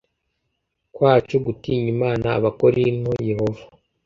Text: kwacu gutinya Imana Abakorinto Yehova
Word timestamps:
kwacu 0.95 1.35
gutinya 1.45 1.87
Imana 1.95 2.27
Abakorinto 2.37 3.11
Yehova 3.29 3.63